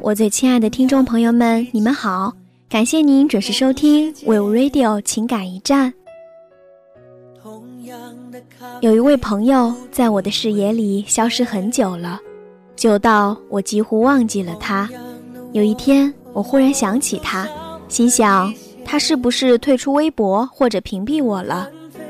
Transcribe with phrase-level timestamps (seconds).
[0.00, 2.32] 我最亲爱的听众朋友们，你们好！
[2.70, 5.92] 感谢您准时收听 We Radio 情感驿站。
[8.80, 12.18] 有一位朋友在我的视野里消失很久了，
[12.76, 14.88] 久到我几乎忘记了他。
[15.52, 17.46] 有一天，我忽然想起他，
[17.88, 18.50] 心想
[18.86, 21.68] 他是不是退出微博或者屏蔽我了？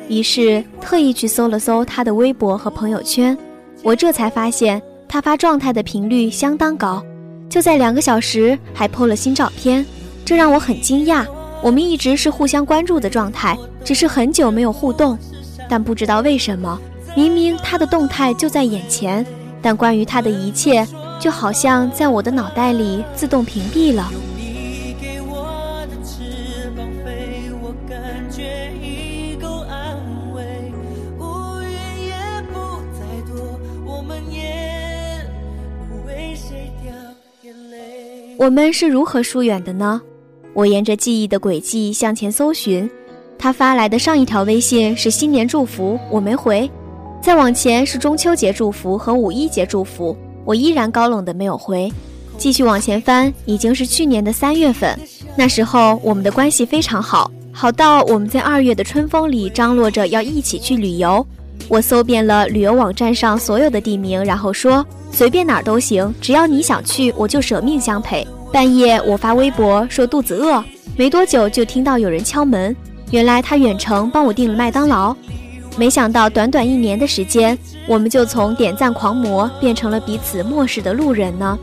[0.09, 3.37] 于是特意去搜了搜他的微博和朋友圈，
[3.83, 7.05] 我这才发现他发状态的频率相当高，
[7.49, 9.85] 就在两个小时还 PO 了新照片，
[10.25, 11.27] 这让我很惊讶。
[11.63, 15.19] 我们一直是互相关注的状态，只是很久没有互动。
[15.69, 16.79] 但不知道为什么，
[17.17, 19.25] 明明他的动态就在眼前，
[19.63, 20.87] 但关于他的一切，
[21.19, 24.11] 就好像在我的脑袋里自动屏蔽了。
[38.39, 40.01] 我们是如何疏远的呢？
[40.53, 42.89] 我沿着记忆的轨迹向前搜寻。
[43.39, 46.69] 他发来的上一条微信是新年祝福，我没回；
[47.23, 51.91] 再往前是中秋节祝福和五一节祝福，我依然高冷的没有回。
[52.37, 54.99] 继续往前翻，已经是去年的三月份，
[55.35, 61.27] 那时候我们的关系非常好，好到我们在二月的春风里张罗着要一起去旅游。
[61.69, 68.27] 我搜遍了旅游网站上所有的地名，然后说随便哪儿都行，只要你想去，我就舍命相陪。
[68.53, 70.63] 半夜我发微博说肚子饿，
[70.97, 72.75] 没多久就听到有人敲门。
[73.11, 75.15] 原来他远程帮我订了麦当劳，
[75.77, 81.59] 没想到短短一年的时间，我们就从点赞狂魔变成了彼此漠视的路人呢。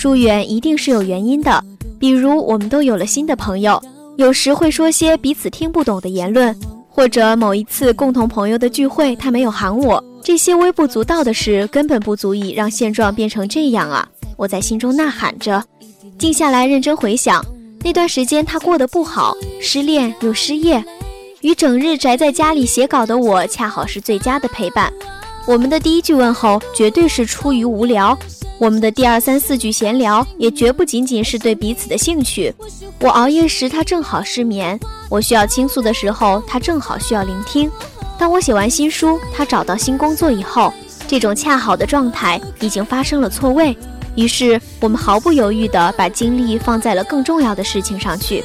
[0.00, 1.62] 疏远一定是有原因的，
[1.98, 3.78] 比如我们都有了新的朋友，
[4.16, 14.08] 有时会说些彼此听不懂的言论，或者某一次共同朋友的聚会他没有喊我，这些微不足道的事根本不足以让现状变成这样啊！
[14.38, 15.62] 我在心中呐喊着，
[16.18, 17.44] 静下来认真回想，
[17.84, 20.82] 那段时间他过得不好，失恋又失业，
[21.42, 24.90] 与整日宅在家里写稿的我恰好是最佳的陪伴。
[25.46, 28.18] 我们的第一句问候绝对是出于无聊。
[28.60, 32.54] 我们的第二三四句闲聊也绝不仅仅是对彼此的兴趣。
[33.00, 34.78] 我熬夜时，他正好失眠；
[35.08, 37.70] 我需要倾诉的时候，他正好需要聆听。
[38.18, 40.70] 当我写完新书，他找到新工作以后，
[41.08, 43.74] 这种恰好的状态已经发生了错位。
[44.14, 48.44] 于是，我们毫不犹豫地把精力放在了更重要的事情上去。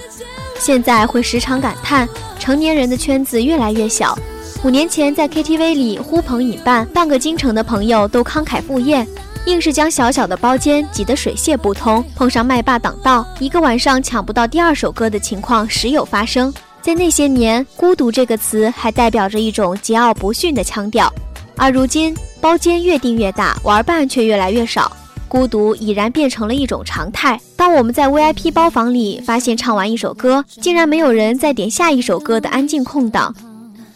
[0.57, 2.07] 现在会时常感叹，
[2.39, 4.17] 成年人的圈子越来越小。
[4.63, 9.05] 五年前在 KTV 里呼朋引伴，半个京城的朋友都慷慨赴宴。
[9.45, 16.51] 硬是将小小的包间挤得水泄不通，碰上麦霸挡道，一个晚上抢不到第二首歌的情况时有发生。
[16.81, 21.11] 在那些年，孤独这个词还代表着一种桀骜不驯的腔调，
[21.57, 24.91] 而如今包间越订越大，玩伴却越来越少，
[25.28, 27.39] 孤独已然变成了一种常态。
[27.56, 33.33] 当我们在 VIP 包房里发现唱完一首歌，竟然没有人再点下一首歌的安静空档，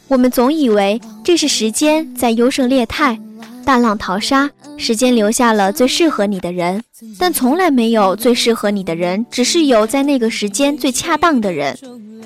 [0.07, 3.19] 我们总以为这是时间在优胜劣汰。
[3.65, 4.49] 大浪淘沙，
[4.79, 6.81] 时间留下了最适合你的人，
[7.19, 11.77] 但从来没有最适合你的人，只是有在那个时间最恰当的人。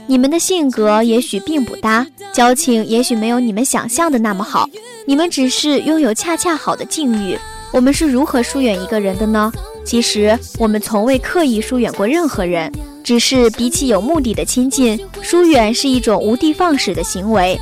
[0.06, 4.70] 你们的性格也许并不搭，交情也许没有你们想象的那么好，
[5.08, 7.38] 你们只是拥有恰恰好的境遇。
[7.72, 9.52] 我们是如何疏远一个人的呢？
[9.84, 12.72] 其实我们从未刻意疏远过任何人，
[13.04, 17.60] 只是比起有目的的亲近，疏远是一种无的放矢的行为。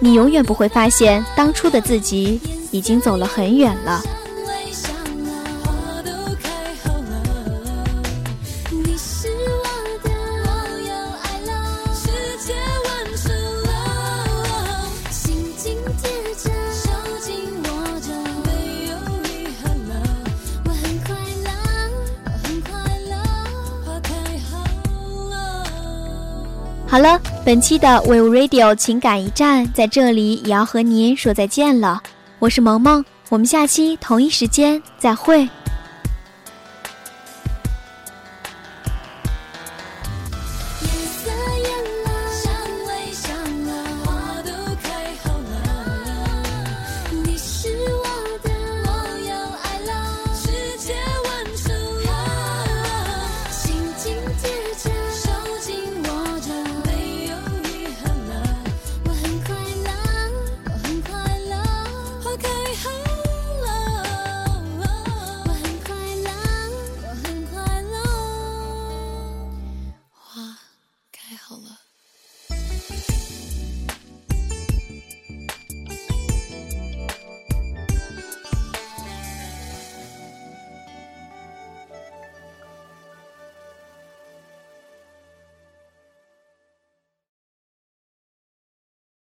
[0.00, 2.40] 你永远不会发现当初的自己。
[2.74, 4.02] 已经走了很远了。
[26.88, 32.02] 好了，本期的 We Radio 情感驿站在这里也要和您说再见了。
[32.40, 35.48] 我是萌萌，我们下期同一时间再会。